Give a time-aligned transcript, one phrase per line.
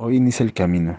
[0.00, 0.96] Hoy inicia el camino.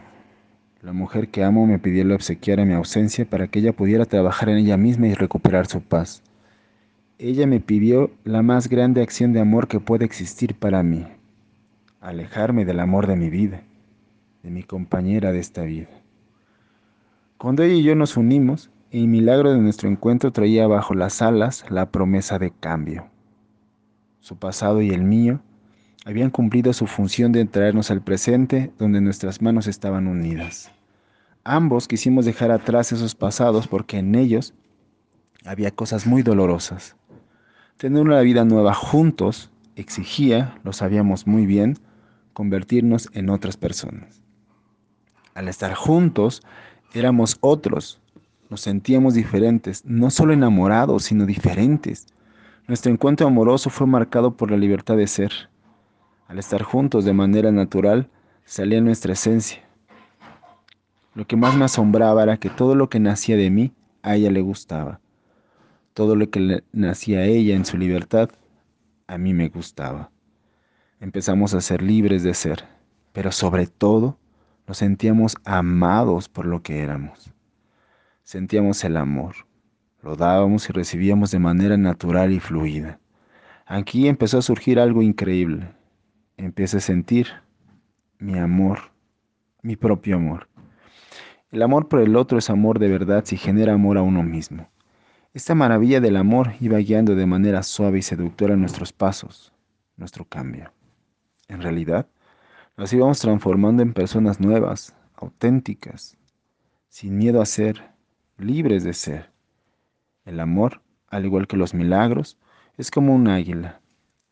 [0.81, 4.49] La mujer que amo me pidió le obsequiara mi ausencia para que ella pudiera trabajar
[4.49, 6.21] en ella misma y recuperar su paz.
[7.17, 11.07] Ella me pidió la más grande acción de amor que puede existir para mí,
[12.01, 13.61] alejarme del amor de mi vida,
[14.43, 15.87] de mi compañera de esta vida.
[17.37, 21.63] Cuando ella y yo nos unimos, el milagro de nuestro encuentro traía bajo las alas
[21.69, 23.07] la promesa de cambio.
[24.19, 25.39] Su pasado y el mío
[26.05, 30.71] habían cumplido su función de traernos al presente donde nuestras manos estaban unidas.
[31.43, 34.53] Ambos quisimos dejar atrás esos pasados porque en ellos
[35.45, 36.95] había cosas muy dolorosas.
[37.77, 41.77] Tener una vida nueva juntos exigía, lo sabíamos muy bien,
[42.33, 44.21] convertirnos en otras personas.
[45.33, 46.41] Al estar juntos,
[46.93, 47.99] éramos otros,
[48.49, 52.07] nos sentíamos diferentes, no solo enamorados, sino diferentes.
[52.67, 55.48] Nuestro encuentro amoroso fue marcado por la libertad de ser.
[56.29, 58.07] Al estar juntos de manera natural,
[58.45, 59.63] salía nuestra esencia.
[61.15, 64.29] Lo que más me asombraba era que todo lo que nacía de mí, a ella
[64.29, 64.99] le gustaba.
[65.95, 68.29] Todo lo que nacía a ella en su libertad,
[69.07, 70.11] a mí me gustaba.
[70.99, 72.63] Empezamos a ser libres de ser,
[73.11, 74.19] pero sobre todo
[74.67, 77.31] nos sentíamos amados por lo que éramos.
[78.23, 79.33] Sentíamos el amor,
[80.03, 82.99] lo dábamos y recibíamos de manera natural y fluida.
[83.65, 85.78] Aquí empezó a surgir algo increíble.
[86.39, 87.27] Empecé a sentir
[88.17, 88.93] mi amor,
[89.61, 90.47] mi propio amor.
[91.51, 94.69] El amor por el otro es amor de verdad si genera amor a uno mismo.
[95.33, 99.51] Esta maravilla del amor iba guiando de manera suave y seductora nuestros pasos,
[99.97, 100.71] nuestro cambio.
[101.49, 102.07] En realidad,
[102.77, 106.15] nos íbamos transformando en personas nuevas, auténticas,
[106.87, 107.83] sin miedo a ser,
[108.37, 109.29] libres de ser.
[110.23, 112.37] El amor, al igual que los milagros,
[112.77, 113.81] es como un águila.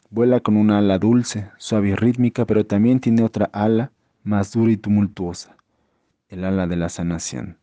[0.10, 3.92] Vuela con una ala dulce, suave y rítmica, pero también tiene otra ala
[4.24, 5.58] más dura y tumultuosa,
[6.30, 7.58] el ala de la sanación.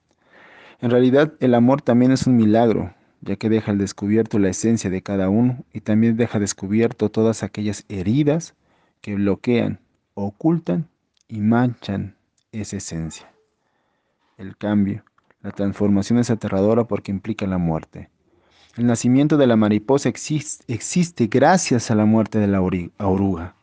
[0.80, 4.90] En realidad, el amor también es un milagro, ya que deja al descubierto la esencia
[4.90, 8.54] de cada uno y también deja descubierto todas aquellas heridas
[9.00, 9.80] que bloquean,
[10.12, 10.88] ocultan
[11.28, 12.16] y manchan
[12.52, 13.32] esa esencia.
[14.36, 15.04] El cambio,
[15.40, 18.10] la transformación es aterradora porque implica la muerte.
[18.76, 23.54] El nacimiento de la mariposa existe, gracias a la muerte de la oruga.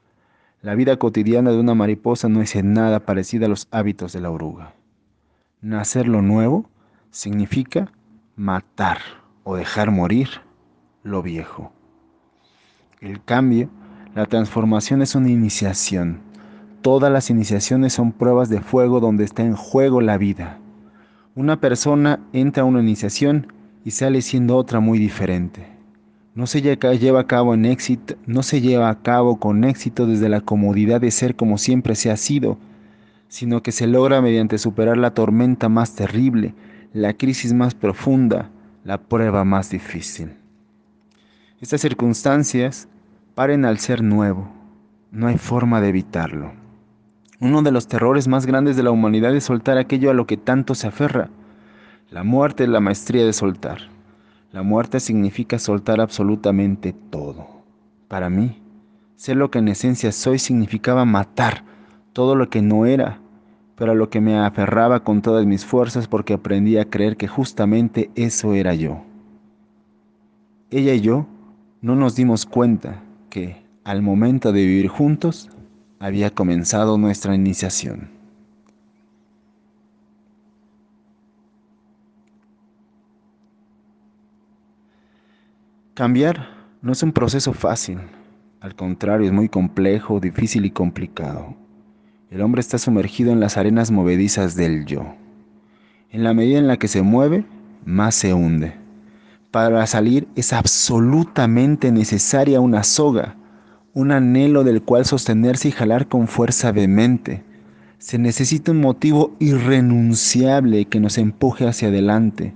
[0.61, 4.21] La vida cotidiana de una mariposa no es en nada parecida a los hábitos de
[4.21, 4.73] la oruga.
[5.59, 6.69] Nacer lo nuevo
[7.09, 7.91] significa
[8.35, 8.99] matar
[9.43, 10.29] o dejar morir
[11.03, 11.73] lo viejo.
[13.01, 13.69] El cambio,
[14.15, 16.19] la transformación es una iniciación.
[16.81, 20.57] Todas las iniciaciones son pruebas de fuego donde está en juego la vida.
[21.35, 23.51] Una persona entra a una iniciación
[23.83, 25.65] y sale siendo otra muy diferente.
[26.33, 30.29] No se lleva a cabo en éxito, no se lleva a cabo con éxito desde
[30.29, 32.57] la comodidad de ser como siempre se ha sido,
[33.27, 36.53] sino que se logra mediante superar la tormenta más terrible,
[36.93, 38.49] la crisis más profunda,
[38.83, 40.33] la prueba más difícil.
[41.59, 42.87] Estas circunstancias
[43.35, 44.51] paren al ser nuevo,
[45.11, 46.53] no hay forma de evitarlo.
[47.39, 50.37] Uno de los terrores más grandes de la humanidad es soltar aquello a lo que
[50.37, 51.29] tanto se aferra.
[52.11, 53.83] La muerte es la maestría de soltar.
[54.51, 57.47] La muerte significa soltar absolutamente todo.
[58.09, 58.61] Para mí,
[59.15, 61.63] ser lo que en esencia soy significaba matar
[62.11, 63.21] todo lo que no era,
[63.77, 67.29] pero a lo que me aferraba con todas mis fuerzas porque aprendí a creer que
[67.29, 69.05] justamente eso era yo.
[70.69, 71.27] Ella y yo
[71.79, 75.49] no nos dimos cuenta que, al momento de vivir juntos,
[75.97, 78.20] había comenzado nuestra iniciación.
[85.93, 86.47] Cambiar
[86.81, 87.97] no es un proceso fácil,
[88.61, 91.53] al contrario es muy complejo, difícil y complicado.
[92.29, 95.15] El hombre está sumergido en las arenas movedizas del yo.
[96.09, 97.43] En la medida en la que se mueve,
[97.83, 98.73] más se hunde.
[99.51, 103.35] Para salir es absolutamente necesaria una soga,
[103.93, 107.43] un anhelo del cual sostenerse y jalar con fuerza vehemente.
[107.97, 112.53] Se necesita un motivo irrenunciable que nos empuje hacia adelante,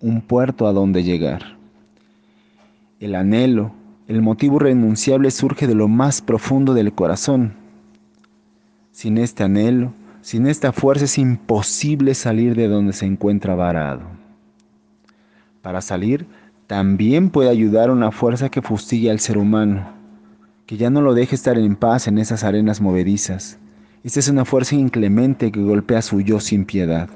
[0.00, 1.59] un puerto a donde llegar.
[3.00, 3.72] El anhelo,
[4.06, 7.54] el motivo irrenunciable surge de lo más profundo del corazón.
[8.92, 14.02] Sin este anhelo, sin esta fuerza es imposible salir de donde se encuentra varado.
[15.62, 16.26] Para salir,
[16.68, 20.00] también puede ayudar una fuerza que fustigue al ser humano
[20.70, 23.58] que ya no lo deje estar en paz en esas arenas movedizas.
[24.04, 27.08] Esta es una fuerza inclemente que golpea su yo sin piedad.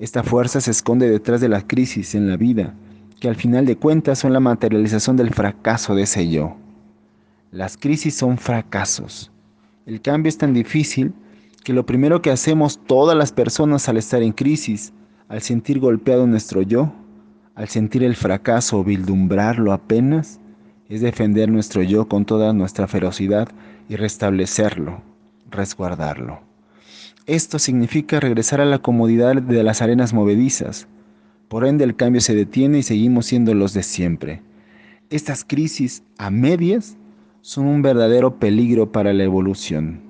[0.00, 2.74] Esta fuerza se esconde detrás de la crisis en la vida,
[3.20, 6.56] que al final de cuentas son la materialización del fracaso de ese yo.
[7.52, 9.30] Las crisis son fracasos.
[9.86, 11.12] El cambio es tan difícil
[11.62, 14.92] que lo primero que hacemos todas las personas al estar en crisis,
[15.28, 16.92] al sentir golpeado nuestro yo,
[17.54, 20.40] al sentir el fracaso o vislumbrarlo apenas,
[20.88, 23.48] es defender nuestro yo con toda nuestra ferocidad
[23.88, 25.02] y restablecerlo,
[25.50, 26.40] resguardarlo.
[27.26, 30.88] Esto significa regresar a la comodidad de las arenas movedizas.
[31.50, 34.40] Por ende el cambio se detiene y seguimos siendo los de siempre.
[35.10, 36.96] Estas crisis a medias
[37.40, 40.00] son un verdadero peligro para la evolución.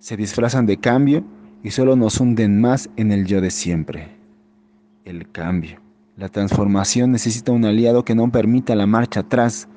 [0.00, 1.22] Se disfrazan de cambio
[1.62, 4.08] y solo nos hunden más en el yo de siempre.
[5.04, 5.78] El cambio,
[6.16, 9.68] la transformación necesita un aliado que no permita la marcha atrás.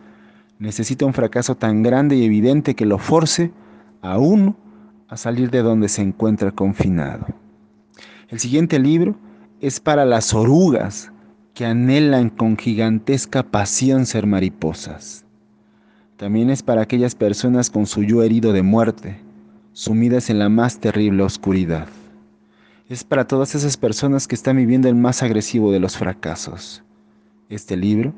[0.57, 3.51] Necesita un fracaso tan grande y evidente que lo force
[4.01, 4.55] a uno
[5.07, 7.27] a salir de donde se encuentra confinado.
[8.27, 9.15] El siguiente libro
[9.65, 11.11] es para las orugas
[11.55, 15.25] que anhelan con gigantesca pasión ser mariposas.
[16.17, 19.17] También es para aquellas personas con su yo herido de muerte,
[19.73, 21.87] sumidas en la más terrible oscuridad.
[22.89, 26.83] Es para todas esas personas que están viviendo el más agresivo de los fracasos.
[27.49, 28.13] Este libro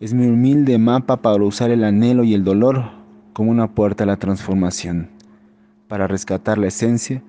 [0.00, 2.90] es mi humilde mapa para usar el anhelo y el dolor
[3.32, 5.08] como una puerta a la transformación,
[5.88, 7.22] para rescatar la esencia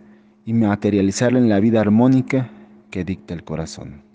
[0.45, 2.51] y materializarla en la vida armónica
[2.92, 4.11] que dicta el corazón.